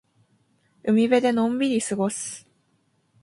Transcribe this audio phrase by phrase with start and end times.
[0.83, 2.47] 海辺でのんびり過ごす。